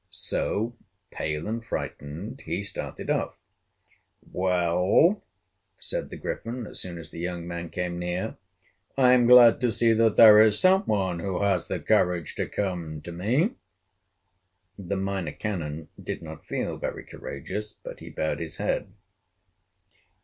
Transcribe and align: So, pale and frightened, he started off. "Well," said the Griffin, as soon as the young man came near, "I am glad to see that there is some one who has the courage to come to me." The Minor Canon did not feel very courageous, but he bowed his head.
So, 0.09 0.73
pale 1.11 1.45
and 1.45 1.63
frightened, 1.63 2.41
he 2.47 2.63
started 2.63 3.11
off. 3.11 3.35
"Well," 4.31 5.21
said 5.77 6.09
the 6.09 6.17
Griffin, 6.17 6.65
as 6.65 6.79
soon 6.79 6.97
as 6.97 7.11
the 7.11 7.19
young 7.19 7.47
man 7.47 7.69
came 7.69 7.99
near, 7.99 8.37
"I 8.97 9.13
am 9.13 9.27
glad 9.27 9.61
to 9.61 9.71
see 9.71 9.93
that 9.93 10.15
there 10.15 10.41
is 10.41 10.59
some 10.59 10.81
one 10.85 11.19
who 11.19 11.43
has 11.43 11.67
the 11.67 11.79
courage 11.79 12.33
to 12.37 12.47
come 12.47 13.01
to 13.01 13.11
me." 13.11 13.53
The 14.75 14.97
Minor 14.97 15.33
Canon 15.33 15.87
did 16.03 16.23
not 16.23 16.47
feel 16.47 16.77
very 16.77 17.03
courageous, 17.03 17.75
but 17.83 17.99
he 17.99 18.09
bowed 18.09 18.39
his 18.39 18.57
head. 18.57 18.91